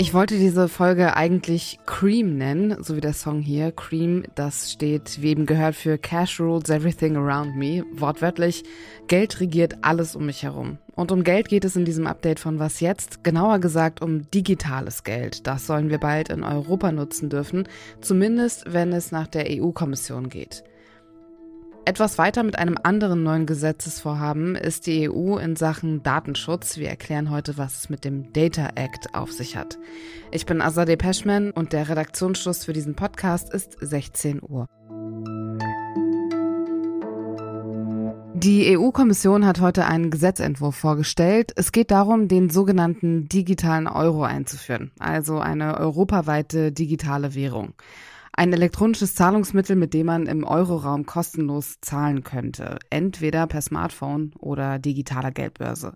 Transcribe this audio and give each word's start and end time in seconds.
Ich 0.00 0.14
wollte 0.14 0.38
diese 0.38 0.70
Folge 0.70 1.14
eigentlich 1.14 1.78
Cream 1.84 2.38
nennen, 2.38 2.82
so 2.82 2.96
wie 2.96 3.02
der 3.02 3.12
Song 3.12 3.42
hier. 3.42 3.70
Cream, 3.70 4.24
das 4.34 4.72
steht, 4.72 5.20
wie 5.20 5.28
eben 5.28 5.44
gehört, 5.44 5.74
für 5.74 5.98
Cash 5.98 6.40
Rules 6.40 6.70
Everything 6.70 7.18
Around 7.18 7.54
Me. 7.54 7.84
Wortwörtlich, 7.92 8.64
Geld 9.08 9.40
regiert 9.40 9.74
alles 9.82 10.16
um 10.16 10.24
mich 10.24 10.42
herum. 10.42 10.78
Und 10.94 11.12
um 11.12 11.22
Geld 11.22 11.50
geht 11.50 11.66
es 11.66 11.76
in 11.76 11.84
diesem 11.84 12.06
Update 12.06 12.40
von 12.40 12.58
Was 12.58 12.80
jetzt? 12.80 13.24
Genauer 13.24 13.58
gesagt 13.58 14.00
um 14.00 14.30
digitales 14.30 15.04
Geld. 15.04 15.46
Das 15.46 15.66
sollen 15.66 15.90
wir 15.90 15.98
bald 15.98 16.30
in 16.30 16.44
Europa 16.44 16.92
nutzen 16.92 17.28
dürfen, 17.28 17.68
zumindest 18.00 18.72
wenn 18.72 18.94
es 18.94 19.12
nach 19.12 19.26
der 19.26 19.48
EU-Kommission 19.50 20.30
geht. 20.30 20.64
Etwas 21.90 22.18
weiter 22.18 22.44
mit 22.44 22.56
einem 22.56 22.76
anderen 22.80 23.24
neuen 23.24 23.46
Gesetzesvorhaben 23.46 24.54
ist 24.54 24.86
die 24.86 25.10
EU 25.10 25.38
in 25.38 25.56
Sachen 25.56 26.04
Datenschutz. 26.04 26.76
Wir 26.76 26.88
erklären 26.88 27.30
heute, 27.30 27.58
was 27.58 27.78
es 27.78 27.90
mit 27.90 28.04
dem 28.04 28.32
Data 28.32 28.68
Act 28.76 29.12
auf 29.12 29.32
sich 29.32 29.56
hat. 29.56 29.76
Ich 30.30 30.46
bin 30.46 30.62
Azadeh 30.62 30.94
Peschman 30.94 31.50
und 31.50 31.72
der 31.72 31.88
Redaktionsschluss 31.88 32.64
für 32.64 32.72
diesen 32.72 32.94
Podcast 32.94 33.52
ist 33.52 33.76
16 33.80 34.40
Uhr. 34.40 34.68
Die 38.34 38.78
EU-Kommission 38.78 39.44
hat 39.44 39.60
heute 39.60 39.86
einen 39.86 40.12
Gesetzentwurf 40.12 40.76
vorgestellt. 40.76 41.50
Es 41.56 41.72
geht 41.72 41.90
darum, 41.90 42.28
den 42.28 42.50
sogenannten 42.50 43.28
digitalen 43.28 43.88
Euro 43.88 44.22
einzuführen, 44.22 44.92
also 45.00 45.40
eine 45.40 45.76
europaweite 45.78 46.70
digitale 46.70 47.34
Währung. 47.34 47.74
Ein 48.40 48.54
elektronisches 48.54 49.14
Zahlungsmittel, 49.14 49.76
mit 49.76 49.92
dem 49.92 50.06
man 50.06 50.24
im 50.24 50.44
Euroraum 50.44 51.04
kostenlos 51.04 51.76
zahlen 51.82 52.24
könnte, 52.24 52.78
entweder 52.88 53.46
per 53.46 53.60
Smartphone 53.60 54.32
oder 54.38 54.78
digitaler 54.78 55.30
Geldbörse. 55.30 55.92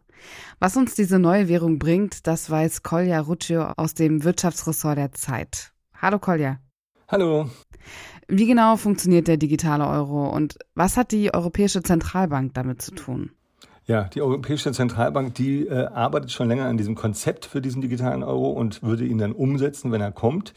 Was 0.58 0.76
uns 0.76 0.94
diese 0.94 1.18
neue 1.18 1.48
Währung 1.48 1.78
bringt, 1.78 2.26
das 2.26 2.50
weiß 2.50 2.82
Kolja 2.82 3.20
Ruccio 3.20 3.72
aus 3.78 3.94
dem 3.94 4.24
Wirtschaftsressort 4.24 4.98
der 4.98 5.12
Zeit. 5.12 5.72
Hallo 5.94 6.18
Kolja. 6.18 6.58
Hallo. 7.08 7.48
Wie 8.28 8.46
genau 8.46 8.76
funktioniert 8.76 9.26
der 9.26 9.38
digitale 9.38 9.88
Euro 9.88 10.28
und 10.28 10.58
was 10.74 10.98
hat 10.98 11.12
die 11.12 11.32
Europäische 11.32 11.82
Zentralbank 11.82 12.52
damit 12.52 12.82
zu 12.82 12.90
tun? 12.94 13.30
Ja, 13.86 14.04
die 14.04 14.20
Europäische 14.20 14.70
Zentralbank, 14.72 15.34
die 15.34 15.66
äh, 15.66 15.86
arbeitet 15.86 16.30
schon 16.30 16.48
länger 16.48 16.66
an 16.66 16.76
diesem 16.76 16.94
Konzept 16.94 17.46
für 17.46 17.62
diesen 17.62 17.80
digitalen 17.80 18.22
Euro 18.22 18.50
und 18.50 18.82
würde 18.82 19.06
ihn 19.06 19.16
dann 19.16 19.32
umsetzen, 19.32 19.92
wenn 19.92 20.02
er 20.02 20.12
kommt. 20.12 20.52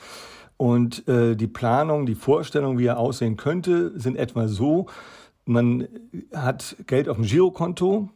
Und 0.58 1.08
äh, 1.08 1.36
die 1.36 1.47
Planung, 1.47 2.05
die 2.05 2.16
Vorstellung, 2.16 2.80
wie 2.80 2.88
er 2.88 2.97
aussehen 2.97 3.38
könnte, 3.38 3.97
sind 4.00 4.17
etwa 4.17 4.47
so, 4.47 4.88
man 5.45 5.88
hat 6.33 6.75
Geld 6.88 7.08
auf 7.08 7.17
dem 7.17 7.25
Girokonto, 7.25 8.09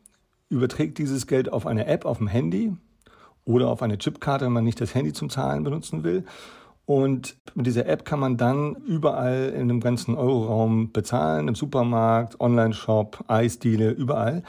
überträgt 0.50 0.98
dieses 0.98 1.28
Geld 1.28 1.54
auf 1.54 1.66
eine 1.66 1.86
App 1.86 2.06
auf 2.06 2.18
dem 2.18 2.28
Handy 2.28 2.74
oder 3.46 3.70
auf 3.70 3.82
eine 3.82 3.98
Chipkarte, 3.98 4.46
wenn 4.46 4.54
man 4.54 4.64
nicht 4.64 4.82
das 4.82 4.94
Handy 4.96 5.14
zum 5.14 5.30
Zahlen 5.30 5.64
benutzen 5.64 6.04
will. 6.04 6.26
Und 6.86 7.38
mit 7.54 7.68
dieser 7.68 7.86
App 7.86 8.04
kann 8.04 8.20
man 8.20 8.38
dann 8.38 8.76
überall 8.76 9.54
in 9.56 9.68
dem 9.68 9.80
ganzen 9.80 10.16
Euroraum 10.16 10.92
bezahlen, 10.92 11.48
im 11.48 11.56
Supermarkt, 11.56 12.42
Online-Shop, 12.42 13.24
Eisdiele, 13.28 13.92
überall 13.92 14.44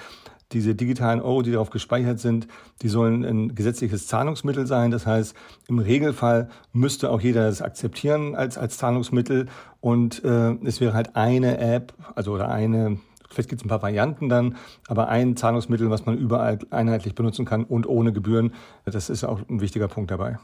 diese 0.53 0.75
digitalen 0.75 1.20
Euro, 1.20 1.42
die 1.42 1.53
darauf 1.53 1.70
gespeichert 1.70 2.20
sind, 2.20 2.48
die 2.83 2.89
sollen 2.89 3.25
ein 3.25 3.55
gesetzliches 3.55 4.06
Zahlungsmittel 4.06 4.67
sein. 4.67 4.91
Das 4.91 5.06
heißt, 5.06 5.34
im 5.69 5.78
Regelfall 5.78 6.48
müsste 6.72 7.11
auch 7.11 7.20
jeder 7.20 7.47
das 7.47 7.62
akzeptieren 7.62 8.34
als, 8.34 8.58
als 8.58 8.78
Zahlungsmittel. 8.78 9.47
Und 9.80 10.25
äh, 10.25 10.53
es 10.64 10.80
wäre 10.80 10.95
halt 10.95 11.17
eine 11.17 11.58
App, 11.58 11.95
also 12.14 12.33
oder 12.33 12.48
eine, 12.48 12.98
vielleicht 13.30 13.48
gibt 13.48 13.61
es 13.62 13.64
ein 13.64 13.69
paar 13.69 13.83
Varianten 13.83 14.28
dann, 14.28 14.56
aber 14.86 15.08
ein 15.08 15.36
Zahlungsmittel, 15.36 15.91
was 15.91 16.06
man 16.06 16.19
überall 16.19 16.58
einheitlich 16.70 17.14
benutzen 17.14 17.45
kann 17.45 17.64
und 17.64 17.86
ohne 17.86 18.12
Gebühren. 18.12 18.52
Das 18.85 19.11
ist 19.11 19.24
auch 19.24 19.41
ein 19.48 19.61
wichtiger 19.61 19.89
Punkt 19.89 20.11
dabei. 20.11 20.39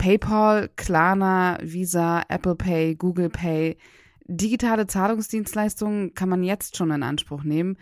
PayPal, 0.00 0.70
Klarna, 0.76 1.58
Visa, 1.60 2.22
Apple 2.28 2.54
Pay, 2.54 2.94
Google 2.94 3.28
Pay. 3.28 3.76
Digitale 4.26 4.86
Zahlungsdienstleistungen 4.86 6.14
kann 6.14 6.30
man 6.30 6.42
jetzt 6.42 6.76
schon 6.76 6.90
in 6.90 7.02
Anspruch 7.02 7.42
nehmen. 7.42 7.76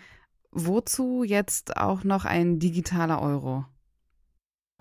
Wozu 0.51 1.25
jetzt 1.25 1.77
auch 1.77 2.05
noch 2.05 2.25
ein 2.25 2.59
digitaler 2.59 3.21
Euro? 3.21 3.65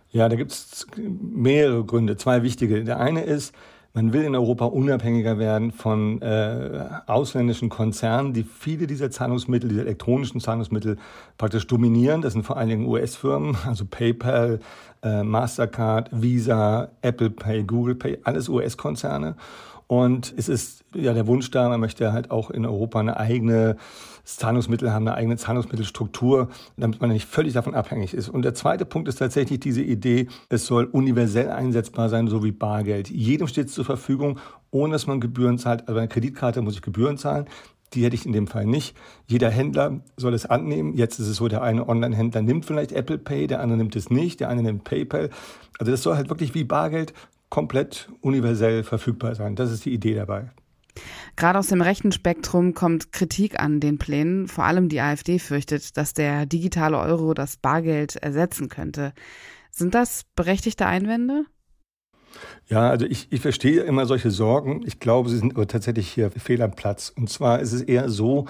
Ja, 0.09 0.29
da 0.29 0.35
gibt 0.35 0.51
es 0.51 0.87
mehrere 0.97 1.83
Gründe, 1.83 2.15
zwei 2.15 2.41
wichtige. 2.41 2.83
Der 2.83 2.99
eine 2.99 3.23
ist, 3.23 3.53
man 3.93 4.13
will 4.13 4.23
in 4.23 4.35
Europa 4.35 4.65
unabhängiger 4.65 5.39
werden 5.39 5.71
von 5.71 6.21
äh, 6.21 6.87
ausländischen 7.07 7.69
Konzernen, 7.69 8.31
die 8.31 8.43
viele 8.43 8.87
dieser 8.87 9.09
Zahlungsmittel, 9.09 9.69
diese 9.69 9.81
elektronischen 9.81 10.39
Zahlungsmittel 10.39 10.97
praktisch 11.37 11.67
dominieren. 11.67 12.21
Das 12.21 12.33
sind 12.33 12.43
vor 12.43 12.57
allen 12.57 12.69
Dingen 12.69 12.85
US-Firmen, 12.85 13.57
also 13.65 13.85
PayPal, 13.85 14.59
äh, 15.03 15.23
Mastercard, 15.23 16.09
Visa, 16.11 16.89
Apple 17.01 17.31
Pay, 17.31 17.63
Google 17.63 17.95
Pay, 17.95 18.19
alles 18.23 18.49
US-Konzerne. 18.49 19.35
Und 19.87 20.33
es 20.37 20.47
ist 20.47 20.83
ja 20.93 21.13
der 21.13 21.27
Wunsch 21.27 21.49
da, 21.49 21.67
man 21.69 21.79
möchte 21.79 22.13
halt 22.13 22.29
auch 22.29 22.51
in 22.51 22.65
Europa 22.65 22.99
eine 22.99 23.17
eigene 23.17 23.77
Zahlungsmittel 24.35 24.91
haben, 24.91 25.07
eine 25.07 25.15
eigene 25.15 25.37
Zahlungsmittelstruktur, 25.37 26.49
damit 26.75 26.99
man 26.99 27.11
nicht 27.11 27.27
völlig 27.27 27.53
davon 27.53 27.73
abhängig 27.73 28.13
ist. 28.13 28.27
Und 28.27 28.43
der 28.43 28.53
zweite 28.53 28.85
Punkt 28.85 29.07
ist 29.07 29.15
tatsächlich 29.15 29.59
diese 29.59 29.81
Idee, 29.81 30.27
es 30.49 30.65
soll 30.65 30.85
universell 30.85 31.49
einsetzbar 31.49 32.09
sein, 32.09 32.27
so 32.27 32.43
wie 32.43 32.51
Bargeld. 32.51 33.09
Jedem 33.09 33.47
steht 33.47 33.67
es 33.67 33.73
zur 33.73 33.85
Verfügung, 33.85 34.39
ohne 34.69 34.93
dass 34.93 35.07
man 35.07 35.21
Gebühren 35.21 35.57
zahlt. 35.57 35.87
Also 35.87 35.99
eine 35.99 36.09
Kreditkarte 36.09 36.61
muss 36.61 36.75
ich 36.75 36.81
Gebühren 36.81 37.17
zahlen. 37.17 37.45
Die 37.93 38.03
hätte 38.03 38.15
ich 38.15 38.25
in 38.25 38.33
dem 38.33 38.47
Fall 38.47 38.65
nicht. 38.65 38.97
Jeder 39.27 39.49
Händler 39.49 40.01
soll 40.17 40.33
es 40.33 40.45
annehmen. 40.45 40.93
Jetzt 40.93 41.19
ist 41.19 41.27
es 41.27 41.37
so, 41.37 41.47
der 41.47 41.61
eine 41.61 41.87
Online-Händler 41.87 42.41
nimmt 42.41 42.65
vielleicht 42.65 42.91
Apple 42.91 43.17
Pay, 43.17 43.47
der 43.47 43.61
andere 43.61 43.77
nimmt 43.77 43.95
es 43.95 44.09
nicht, 44.09 44.41
der 44.41 44.49
eine 44.49 44.61
nimmt 44.61 44.83
PayPal. 44.83 45.29
Also 45.79 45.91
das 45.91 46.03
soll 46.03 46.17
halt 46.17 46.29
wirklich 46.29 46.53
wie 46.53 46.65
Bargeld 46.65 47.13
komplett 47.49 48.09
universell 48.19 48.83
verfügbar 48.83 49.35
sein. 49.35 49.55
Das 49.55 49.71
ist 49.71 49.85
die 49.85 49.93
Idee 49.93 50.15
dabei. 50.15 50.51
Gerade 51.35 51.59
aus 51.59 51.67
dem 51.67 51.81
rechten 51.81 52.11
Spektrum 52.11 52.73
kommt 52.73 53.11
Kritik 53.11 53.59
an 53.59 53.79
den 53.79 53.97
Plänen. 53.97 54.47
Vor 54.47 54.63
allem 54.65 54.89
die 54.89 55.01
AfD 55.01 55.39
fürchtet, 55.39 55.97
dass 55.97 56.13
der 56.13 56.45
digitale 56.45 56.97
Euro 56.97 57.33
das 57.33 57.57
Bargeld 57.57 58.15
ersetzen 58.15 58.69
könnte. 58.69 59.13
Sind 59.71 59.93
das 59.93 60.23
berechtigte 60.35 60.85
Einwände? 60.85 61.45
Ja, 62.69 62.89
also 62.89 63.05
ich, 63.05 63.27
ich 63.29 63.39
verstehe 63.39 63.81
immer 63.81 64.05
solche 64.05 64.29
Sorgen. 64.29 64.83
Ich 64.85 64.99
glaube, 64.99 65.29
sie 65.29 65.37
sind 65.37 65.55
aber 65.55 65.67
tatsächlich 65.67 66.09
hier 66.09 66.31
fehl 66.31 66.61
am 66.61 66.71
Platz. 66.71 67.13
Und 67.15 67.29
zwar 67.29 67.59
ist 67.59 67.71
es 67.71 67.81
eher 67.81 68.09
so, 68.09 68.45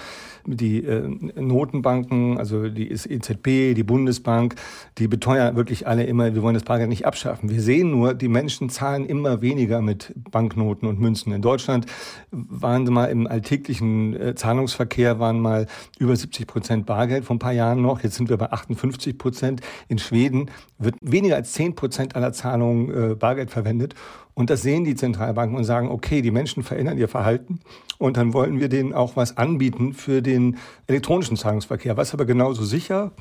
die 0.45 0.83
äh, 0.83 1.07
Notenbanken, 1.35 2.39
also 2.39 2.67
die 2.69 2.89
EZB, 2.89 3.75
die 3.75 3.83
Bundesbank, 3.83 4.55
die 4.97 5.07
beteuern 5.07 5.55
wirklich 5.55 5.87
alle 5.87 6.05
immer, 6.05 6.33
wir 6.33 6.41
wollen 6.41 6.55
das 6.55 6.63
Bargeld 6.63 6.89
nicht 6.89 7.05
abschaffen. 7.05 7.49
Wir 7.49 7.61
sehen 7.61 7.91
nur, 7.91 8.15
die 8.15 8.27
Menschen 8.27 8.69
zahlen 8.69 9.05
immer 9.05 9.41
weniger 9.41 9.81
mit 9.81 10.13
Banknoten 10.31 10.87
und 10.87 10.99
Münzen. 10.99 11.31
In 11.33 11.41
Deutschland 11.41 11.85
waren 12.31 12.85
sie 12.85 12.91
mal 12.91 13.05
im 13.05 13.27
alltäglichen 13.27 14.15
äh, 14.19 14.35
Zahlungsverkehr 14.35 15.19
waren 15.19 15.39
mal 15.39 15.67
über 15.99 16.15
70 16.15 16.47
Prozent 16.47 16.85
Bargeld 16.87 17.25
vor 17.25 17.35
ein 17.35 17.39
paar 17.39 17.53
Jahren 17.53 17.81
noch. 17.81 18.01
Jetzt 18.01 18.15
sind 18.15 18.29
wir 18.29 18.37
bei 18.37 18.51
58 18.51 19.17
Prozent. 19.17 19.61
In 19.89 19.99
Schweden 19.99 20.49
wird 20.79 20.95
weniger 21.01 21.35
als 21.35 21.53
10 21.53 21.75
Prozent 21.75 22.15
aller 22.15 22.33
Zahlungen 22.33 23.11
äh, 23.11 23.15
Bargeld 23.15 23.51
verwendet. 23.51 23.76
Und 24.33 24.49
das 24.49 24.61
sehen 24.61 24.83
die 24.83 24.95
Zentralbanken 24.95 25.57
und 25.57 25.63
sagen, 25.63 25.89
okay, 25.89 26.21
die 26.21 26.31
Menschen 26.31 26.63
verändern 26.63 26.97
ihr 26.97 27.07
Verhalten 27.07 27.59
und 27.97 28.17
dann 28.17 28.33
wollen 28.33 28.59
wir 28.59 28.69
denen 28.69 28.93
auch 28.93 29.15
was 29.15 29.38
anbieten 29.38 29.93
für 29.93 30.21
den 30.21 30.57
elektronischen 30.88 31.38
Zahlungsverkehr, 31.38 31.97
was 31.97 32.13
aber 32.13 32.25
genauso 32.25 32.63
sicher, 32.63 33.11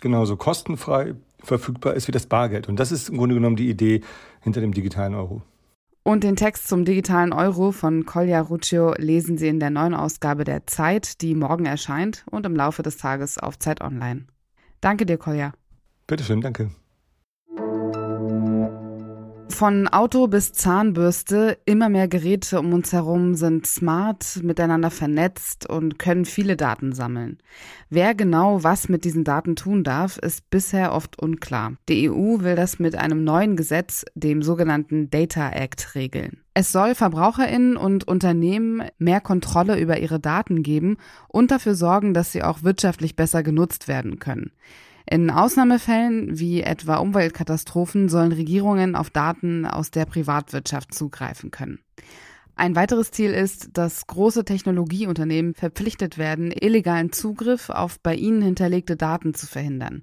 genauso 0.00 0.36
kostenfrei 0.36 1.14
verfügbar 1.42 1.94
ist 1.94 2.08
wie 2.08 2.12
das 2.12 2.26
Bargeld. 2.26 2.68
Und 2.68 2.78
das 2.78 2.92
ist 2.92 3.08
im 3.08 3.18
Grunde 3.18 3.34
genommen 3.34 3.56
die 3.56 3.68
Idee 3.68 4.02
hinter 4.40 4.60
dem 4.60 4.72
digitalen 4.72 5.14
Euro. 5.14 5.42
Und 6.04 6.24
den 6.24 6.34
Text 6.34 6.66
zum 6.66 6.84
digitalen 6.84 7.32
Euro 7.32 7.70
von 7.70 8.04
Kolja 8.06 8.40
Ruccio 8.40 8.94
lesen 8.98 9.38
Sie 9.38 9.46
in 9.46 9.60
der 9.60 9.70
neuen 9.70 9.94
Ausgabe 9.94 10.42
der 10.42 10.66
Zeit, 10.66 11.20
die 11.22 11.34
morgen 11.34 11.64
erscheint 11.64 12.24
und 12.30 12.44
im 12.44 12.56
Laufe 12.56 12.82
des 12.82 12.96
Tages 12.96 13.38
auf 13.38 13.58
Zeit 13.58 13.80
Online. 13.80 14.26
Danke 14.80 15.06
dir, 15.06 15.16
Kolja. 15.16 15.52
Bitteschön, 16.08 16.40
danke. 16.40 16.72
Von 19.52 19.86
Auto 19.86 20.26
bis 20.26 20.52
Zahnbürste, 20.52 21.58
immer 21.66 21.88
mehr 21.88 22.08
Geräte 22.08 22.58
um 22.58 22.72
uns 22.72 22.92
herum 22.92 23.34
sind 23.34 23.66
smart, 23.66 24.40
miteinander 24.42 24.90
vernetzt 24.90 25.68
und 25.68 25.98
können 25.98 26.24
viele 26.24 26.56
Daten 26.56 26.92
sammeln. 26.92 27.38
Wer 27.90 28.14
genau 28.14 28.64
was 28.64 28.88
mit 28.88 29.04
diesen 29.04 29.24
Daten 29.24 29.54
tun 29.54 29.84
darf, 29.84 30.16
ist 30.16 30.48
bisher 30.50 30.92
oft 30.92 31.18
unklar. 31.18 31.74
Die 31.88 32.10
EU 32.10 32.40
will 32.40 32.56
das 32.56 32.78
mit 32.78 32.96
einem 32.96 33.22
neuen 33.22 33.54
Gesetz, 33.54 34.04
dem 34.14 34.42
sogenannten 34.42 35.10
Data 35.10 35.50
Act, 35.50 35.94
regeln. 35.94 36.38
Es 36.54 36.72
soll 36.72 36.94
Verbraucherinnen 36.94 37.76
und 37.76 38.08
Unternehmen 38.08 38.82
mehr 38.98 39.20
Kontrolle 39.20 39.78
über 39.78 40.00
ihre 40.00 40.18
Daten 40.18 40.62
geben 40.62 40.96
und 41.28 41.50
dafür 41.50 41.74
sorgen, 41.74 42.14
dass 42.14 42.32
sie 42.32 42.42
auch 42.42 42.62
wirtschaftlich 42.62 43.16
besser 43.16 43.42
genutzt 43.42 43.86
werden 43.86 44.18
können. 44.18 44.50
In 45.06 45.30
Ausnahmefällen 45.30 46.38
wie 46.38 46.62
etwa 46.62 46.96
Umweltkatastrophen 46.96 48.08
sollen 48.08 48.32
Regierungen 48.32 48.94
auf 48.94 49.10
Daten 49.10 49.66
aus 49.66 49.90
der 49.90 50.06
Privatwirtschaft 50.06 50.94
zugreifen 50.94 51.50
können. 51.50 51.80
Ein 52.54 52.76
weiteres 52.76 53.10
Ziel 53.10 53.32
ist, 53.32 53.70
dass 53.72 54.06
große 54.06 54.44
Technologieunternehmen 54.44 55.54
verpflichtet 55.54 56.18
werden, 56.18 56.52
illegalen 56.52 57.10
Zugriff 57.10 57.70
auf 57.70 57.98
bei 58.00 58.14
ihnen 58.14 58.42
hinterlegte 58.42 58.96
Daten 58.96 59.34
zu 59.34 59.46
verhindern. 59.46 60.02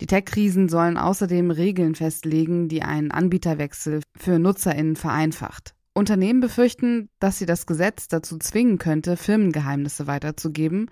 Die 0.00 0.06
Tech-Krisen 0.06 0.68
sollen 0.68 0.98
außerdem 0.98 1.52
Regeln 1.52 1.94
festlegen, 1.94 2.68
die 2.68 2.82
einen 2.82 3.12
Anbieterwechsel 3.12 4.00
für 4.16 4.38
NutzerInnen 4.40 4.96
vereinfacht. 4.96 5.74
Unternehmen 5.94 6.40
befürchten, 6.40 7.08
dass 7.20 7.38
sie 7.38 7.46
das 7.46 7.66
Gesetz 7.66 8.08
dazu 8.08 8.38
zwingen 8.38 8.78
könnte, 8.78 9.16
Firmengeheimnisse 9.16 10.08
weiterzugeben 10.08 10.90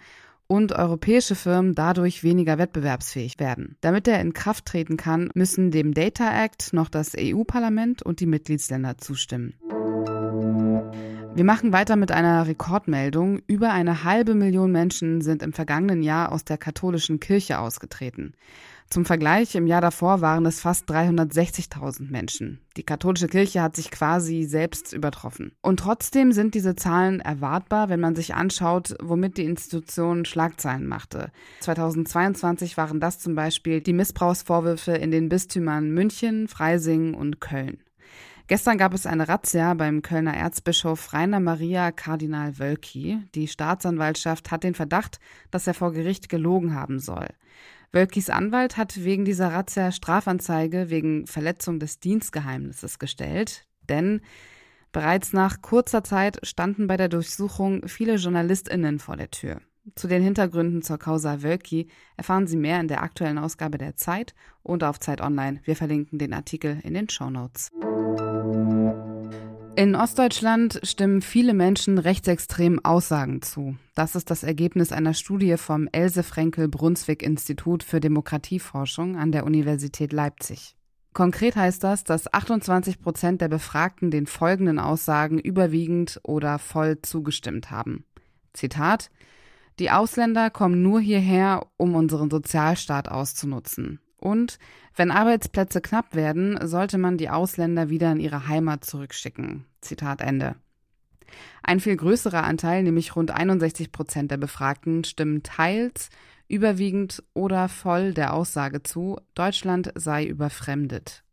und 0.52 0.72
europäische 0.72 1.34
Firmen 1.34 1.74
dadurch 1.74 2.22
weniger 2.22 2.58
wettbewerbsfähig 2.58 3.40
werden. 3.40 3.76
Damit 3.80 4.06
er 4.06 4.20
in 4.20 4.34
Kraft 4.34 4.66
treten 4.66 4.98
kann, 4.98 5.30
müssen 5.32 5.70
dem 5.70 5.94
Data 5.94 6.44
Act 6.44 6.74
noch 6.74 6.90
das 6.90 7.12
EU-Parlament 7.18 8.02
und 8.02 8.20
die 8.20 8.26
Mitgliedsländer 8.26 8.98
zustimmen. 8.98 9.54
Wir 11.34 11.44
machen 11.44 11.72
weiter 11.72 11.96
mit 11.96 12.12
einer 12.12 12.46
Rekordmeldung. 12.46 13.40
Über 13.46 13.72
eine 13.72 14.04
halbe 14.04 14.34
Million 14.34 14.70
Menschen 14.70 15.22
sind 15.22 15.42
im 15.42 15.54
vergangenen 15.54 16.02
Jahr 16.02 16.30
aus 16.32 16.44
der 16.44 16.58
katholischen 16.58 17.18
Kirche 17.18 17.58
ausgetreten. 17.58 18.34
Zum 18.92 19.06
Vergleich, 19.06 19.54
im 19.54 19.66
Jahr 19.66 19.80
davor 19.80 20.20
waren 20.20 20.44
es 20.44 20.60
fast 20.60 20.86
360.000 20.90 22.10
Menschen. 22.10 22.60
Die 22.76 22.82
katholische 22.82 23.26
Kirche 23.26 23.62
hat 23.62 23.74
sich 23.74 23.90
quasi 23.90 24.44
selbst 24.44 24.92
übertroffen. 24.92 25.52
Und 25.62 25.80
trotzdem 25.80 26.32
sind 26.32 26.54
diese 26.54 26.76
Zahlen 26.76 27.20
erwartbar, 27.20 27.88
wenn 27.88 28.00
man 28.00 28.14
sich 28.14 28.34
anschaut, 28.34 28.94
womit 29.00 29.38
die 29.38 29.46
Institution 29.46 30.26
Schlagzeilen 30.26 30.86
machte. 30.86 31.32
2022 31.60 32.76
waren 32.76 33.00
das 33.00 33.18
zum 33.18 33.34
Beispiel 33.34 33.80
die 33.80 33.94
Missbrauchsvorwürfe 33.94 34.92
in 34.92 35.10
den 35.10 35.30
Bistümern 35.30 35.90
München, 35.90 36.46
Freising 36.46 37.14
und 37.14 37.40
Köln. 37.40 37.78
Gestern 38.48 38.76
gab 38.76 38.92
es 38.92 39.06
eine 39.06 39.28
Razzia 39.28 39.74
beim 39.74 40.02
Kölner 40.02 40.34
Erzbischof 40.34 41.12
Rainer 41.12 41.40
Maria 41.40 41.92
Kardinal 41.92 42.58
Wölki. 42.58 43.20
Die 43.34 43.48
Staatsanwaltschaft 43.48 44.50
hat 44.50 44.64
den 44.64 44.74
Verdacht, 44.74 45.20
dass 45.50 45.66
er 45.66 45.74
vor 45.74 45.92
Gericht 45.92 46.28
gelogen 46.28 46.74
haben 46.74 46.98
soll. 46.98 47.28
Wölkis 47.92 48.30
Anwalt 48.30 48.76
hat 48.76 49.04
wegen 49.04 49.24
dieser 49.24 49.52
Razzia 49.52 49.92
Strafanzeige 49.92 50.90
wegen 50.90 51.26
Verletzung 51.26 51.78
des 51.78 52.00
Dienstgeheimnisses 52.00 52.98
gestellt, 52.98 53.66
denn 53.88 54.22
bereits 54.92 55.32
nach 55.32 55.60
kurzer 55.60 56.02
Zeit 56.02 56.38
standen 56.42 56.86
bei 56.86 56.96
der 56.96 57.08
Durchsuchung 57.08 57.86
viele 57.86 58.16
JournalistInnen 58.16 58.98
vor 58.98 59.16
der 59.16 59.30
Tür. 59.30 59.60
Zu 59.94 60.08
den 60.08 60.22
Hintergründen 60.22 60.82
zur 60.82 60.98
Causa 60.98 61.42
Wölki 61.42 61.88
erfahren 62.16 62.46
Sie 62.46 62.56
mehr 62.56 62.80
in 62.80 62.88
der 62.88 63.02
aktuellen 63.02 63.38
Ausgabe 63.38 63.78
der 63.78 63.96
Zeit 63.96 64.34
und 64.62 64.84
auf 64.84 65.00
Zeit 65.00 65.20
Online. 65.20 65.60
Wir 65.64 65.76
verlinken 65.76 66.18
den 66.18 66.32
Artikel 66.32 66.80
in 66.84 66.94
den 66.94 67.08
Show 67.08 67.30
Notes. 67.30 67.70
In 69.74 69.94
Ostdeutschland 69.96 70.80
stimmen 70.82 71.22
viele 71.22 71.54
Menschen 71.54 71.96
rechtsextremen 71.96 72.84
Aussagen 72.84 73.40
zu. 73.40 73.76
Das 73.94 74.14
ist 74.14 74.30
das 74.30 74.42
Ergebnis 74.42 74.92
einer 74.92 75.14
Studie 75.14 75.56
vom 75.56 75.88
Else 75.92 76.22
Frenkel 76.22 76.68
Brunswick 76.68 77.22
Institut 77.22 77.82
für 77.82 77.98
Demokratieforschung 77.98 79.16
an 79.16 79.32
der 79.32 79.44
Universität 79.44 80.12
Leipzig. 80.12 80.76
Konkret 81.14 81.56
heißt 81.56 81.82
das, 81.84 82.04
dass 82.04 82.32
28 82.32 83.00
Prozent 83.00 83.40
der 83.40 83.48
Befragten 83.48 84.10
den 84.10 84.26
folgenden 84.26 84.78
Aussagen 84.78 85.38
überwiegend 85.38 86.20
oder 86.22 86.58
voll 86.58 87.00
zugestimmt 87.00 87.70
haben. 87.70 88.04
Zitat 88.52 89.10
Die 89.78 89.90
Ausländer 89.90 90.50
kommen 90.50 90.82
nur 90.82 91.00
hierher, 91.00 91.66
um 91.78 91.94
unseren 91.94 92.28
Sozialstaat 92.28 93.08
auszunutzen. 93.08 94.00
Und 94.22 94.60
wenn 94.94 95.10
Arbeitsplätze 95.10 95.80
knapp 95.80 96.14
werden, 96.14 96.56
sollte 96.68 96.96
man 96.96 97.18
die 97.18 97.28
Ausländer 97.28 97.88
wieder 97.88 98.12
in 98.12 98.20
ihre 98.20 98.46
Heimat 98.46 98.84
zurückschicken. 98.84 99.64
Zitat 99.80 100.20
Ende. 100.20 100.54
Ein 101.64 101.80
viel 101.80 101.96
größerer 101.96 102.44
Anteil, 102.44 102.84
nämlich 102.84 103.16
rund 103.16 103.32
61 103.32 103.90
Prozent 103.90 104.30
der 104.30 104.36
Befragten, 104.36 105.02
stimmen 105.02 105.42
teils, 105.42 106.08
überwiegend 106.46 107.24
oder 107.34 107.68
voll 107.68 108.14
der 108.14 108.32
Aussage 108.32 108.84
zu, 108.84 109.18
Deutschland 109.34 109.92
sei 109.96 110.24
überfremdet. 110.24 111.24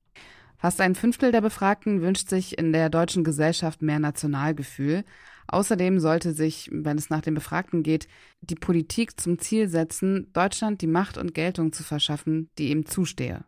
Fast 0.57 0.81
ein 0.81 0.95
Fünftel 0.95 1.31
der 1.31 1.42
Befragten 1.42 2.01
wünscht 2.01 2.27
sich 2.27 2.57
in 2.57 2.74
der 2.74 2.89
deutschen 2.89 3.24
Gesellschaft 3.24 3.83
mehr 3.83 4.00
Nationalgefühl. 4.00 5.03
Außerdem 5.51 6.00
sollte 6.00 6.34
sich, 6.34 6.69
wenn 6.72 6.98
es 6.98 7.10
nach 7.10 7.22
den 7.22 7.34
Befragten 7.34 7.81
geht, 7.81 8.07
die 8.42 8.56
Politik 8.56 9.19
zum 9.19 9.40
Ziel 9.40 9.68
setzen, 9.68 10.31
Deutschland 10.34 10.81
die 10.81 10.88
Macht 10.88 11.18
und 11.18 11.34
Geltung 11.34 11.74
zu 11.74 11.84
verschaffen, 11.84 12.50
die 12.60 12.69
ihm 12.69 12.86
zustehe. 12.86 13.44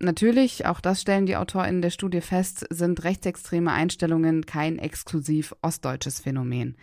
Natürlich, 0.00 0.64
auch 0.64 0.80
das 0.80 1.02
stellen 1.02 1.26
die 1.26 1.36
AutorInnen 1.36 1.82
der 1.82 1.90
Studie 1.90 2.22
fest, 2.22 2.66
sind 2.70 3.04
rechtsextreme 3.04 3.70
Einstellungen 3.70 4.46
kein 4.46 4.78
exklusiv 4.78 5.54
ostdeutsches 5.60 6.20
Phänomen. 6.20 6.76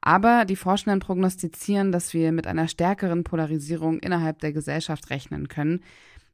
Aber 0.00 0.44
die 0.44 0.56
Forschenden 0.56 1.00
prognostizieren, 1.00 1.92
dass 1.92 2.14
wir 2.14 2.32
mit 2.32 2.46
einer 2.46 2.68
stärkeren 2.68 3.24
Polarisierung 3.24 3.98
innerhalb 3.98 4.40
der 4.40 4.52
Gesellschaft 4.52 5.10
rechnen 5.10 5.48
können, 5.48 5.80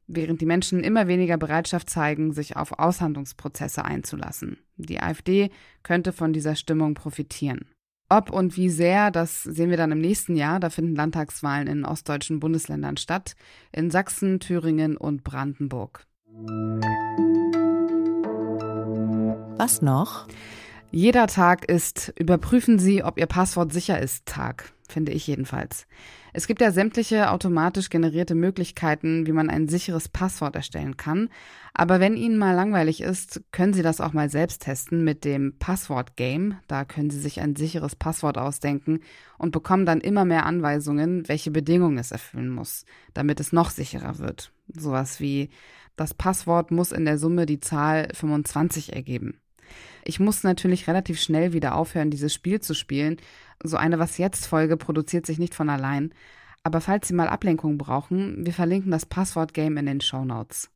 während 0.07 0.41
die 0.41 0.47
Menschen 0.47 0.83
immer 0.83 1.07
weniger 1.07 1.37
Bereitschaft 1.37 1.89
zeigen, 1.89 2.33
sich 2.33 2.55
auf 2.55 2.77
Aushandlungsprozesse 2.77 3.85
einzulassen. 3.85 4.57
Die 4.77 4.99
AfD 4.99 5.51
könnte 5.83 6.13
von 6.13 6.33
dieser 6.33 6.55
Stimmung 6.55 6.95
profitieren. 6.95 7.65
Ob 8.11 8.31
und 8.31 8.57
wie 8.57 8.69
sehr, 8.69 9.11
das 9.11 9.43
sehen 9.43 9.69
wir 9.69 9.77
dann 9.77 9.91
im 9.91 10.01
nächsten 10.01 10.35
Jahr. 10.35 10.59
Da 10.59 10.71
finden 10.71 10.95
Landtagswahlen 10.95 11.67
in 11.67 11.85
ostdeutschen 11.85 12.39
Bundesländern 12.39 12.97
statt, 12.97 13.35
in 13.71 13.91
Sachsen, 13.91 14.39
Thüringen 14.39 14.97
und 14.97 15.23
Brandenburg. 15.23 16.07
Was 19.57 19.83
noch? 19.83 20.27
Jeder 20.89 21.27
Tag 21.27 21.69
ist, 21.69 22.11
überprüfen 22.17 22.79
Sie, 22.79 23.03
ob 23.03 23.19
Ihr 23.19 23.27
Passwort 23.27 23.71
sicher 23.71 23.99
ist, 23.99 24.25
Tag, 24.25 24.73
finde 24.91 25.11
ich 25.11 25.27
jedenfalls. 25.27 25.87
Es 26.33 26.47
gibt 26.47 26.61
ja 26.61 26.71
sämtliche 26.71 27.31
automatisch 27.31 27.89
generierte 27.89 28.35
Möglichkeiten, 28.35 29.25
wie 29.25 29.31
man 29.31 29.49
ein 29.49 29.67
sicheres 29.67 30.09
Passwort 30.09 30.55
erstellen 30.55 30.97
kann. 30.97 31.29
Aber 31.73 31.99
wenn 31.99 32.17
Ihnen 32.17 32.37
mal 32.37 32.53
langweilig 32.53 33.01
ist, 33.01 33.41
können 33.51 33.73
Sie 33.73 33.81
das 33.81 34.01
auch 34.01 34.13
mal 34.13 34.29
selbst 34.29 34.61
testen 34.61 35.03
mit 35.03 35.25
dem 35.25 35.57
Passwort-Game. 35.57 36.57
Da 36.67 36.85
können 36.85 37.09
Sie 37.09 37.19
sich 37.19 37.41
ein 37.41 37.55
sicheres 37.55 37.95
Passwort 37.95 38.37
ausdenken 38.37 38.99
und 39.37 39.51
bekommen 39.51 39.85
dann 39.85 40.01
immer 40.01 40.25
mehr 40.25 40.45
Anweisungen, 40.45 41.27
welche 41.27 41.51
Bedingungen 41.51 41.97
es 41.97 42.11
erfüllen 42.11 42.49
muss, 42.49 42.85
damit 43.13 43.39
es 43.39 43.53
noch 43.53 43.69
sicherer 43.69 44.19
wird. 44.19 44.51
Sowas 44.67 45.19
wie, 45.19 45.49
das 45.95 46.13
Passwort 46.13 46.71
muss 46.71 46.91
in 46.91 47.05
der 47.05 47.17
Summe 47.17 47.45
die 47.45 47.59
Zahl 47.59 48.07
25 48.13 48.93
ergeben. 48.93 49.41
Ich 50.03 50.19
muss 50.19 50.43
natürlich 50.43 50.87
relativ 50.87 51.21
schnell 51.21 51.53
wieder 51.53 51.75
aufhören, 51.75 52.11
dieses 52.11 52.33
Spiel 52.33 52.59
zu 52.59 52.73
spielen. 52.73 53.17
So 53.63 53.77
eine 53.77 53.99
Was 53.99 54.17
jetzt 54.17 54.45
Folge 54.45 54.77
produziert 54.77 55.25
sich 55.25 55.39
nicht 55.39 55.53
von 55.53 55.69
allein. 55.69 56.13
Aber 56.63 56.81
falls 56.81 57.07
Sie 57.07 57.13
mal 57.13 57.29
Ablenkung 57.29 57.77
brauchen, 57.77 58.45
wir 58.45 58.53
verlinken 58.53 58.91
das 58.91 59.05
Passwort-Game 59.05 59.77
in 59.77 59.85
den 59.85 60.01
Show 60.01 60.25
Notes. 60.25 60.69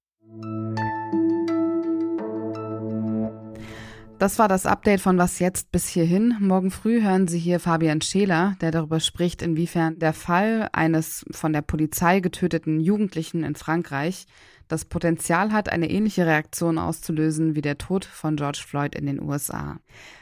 Das 4.19 4.39
war 4.39 4.47
das 4.47 4.65
Update 4.65 5.01
von 5.01 5.17
Was 5.17 5.39
jetzt 5.39 5.71
bis 5.71 5.87
hierhin. 5.87 6.37
Morgen 6.39 6.71
früh 6.71 7.01
hören 7.01 7.27
Sie 7.27 7.39
hier 7.39 7.59
Fabian 7.59 7.99
Scheler, 7.99 8.55
der 8.61 8.71
darüber 8.71 9.01
spricht, 9.01 9.41
inwiefern 9.41 9.99
der 9.99 10.13
Fall 10.13 10.69
eines 10.71 11.25
von 11.31 11.51
der 11.51 11.61
Polizei 11.61 12.21
getöteten 12.21 12.79
Jugendlichen 12.79 13.43
in 13.43 13.55
Frankreich 13.55 14.25
das 14.73 14.85
Potenzial 14.85 15.51
hat, 15.51 15.69
eine 15.69 15.89
ähnliche 15.89 16.25
Reaktion 16.25 16.79
auszulösen 16.79 17.55
wie 17.55 17.61
der 17.61 17.77
Tod 17.77 18.05
von 18.05 18.37
George 18.37 18.63
Floyd 18.65 18.95
in 18.95 19.05
den 19.05 19.21
USA. 19.21 19.77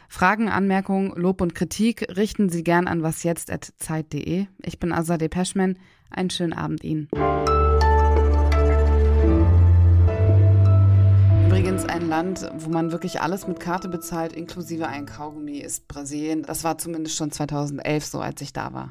Fragen, 0.10 0.50
Anmerkungen, 0.50 1.14
Lob 1.16 1.40
und 1.40 1.56
Kritik 1.56 2.06
richten 2.18 2.50
Sie 2.50 2.64
gern 2.66 2.88
an 2.88 3.02
wasjetzt.zeit.de. 3.02 4.48
Ich 4.62 4.78
bin 4.78 4.92
Azadeh 4.92 5.30
Peschman. 5.30 5.80
Einen 6.10 6.30
schönen 6.30 6.52
Abend 6.52 6.84
Ihnen. 6.84 7.08
Übrigens 11.46 11.86
ein 11.86 12.10
Land, 12.10 12.52
wo 12.58 12.70
man 12.70 12.92
wirklich 12.92 13.22
alles 13.22 13.48
mit 13.48 13.62
Karte 13.62 13.88
bezahlt, 13.88 14.34
inklusive 14.34 14.86
ein 14.88 15.06
Kaugummi, 15.06 15.60
ist 15.60 15.88
Brasilien. 15.88 16.44
Das 16.44 16.66
war 16.66 16.78
zumindest 16.78 17.16
schon 17.16 17.32
2011 17.32 18.06
so, 18.06 18.20
als 18.20 18.42
ich 18.42 18.52
da 18.52 18.74
war. 18.74 18.90